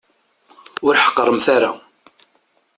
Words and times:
Ur 0.85 0.95
ḥeqqremt 1.03 1.47
ara. 1.55 1.71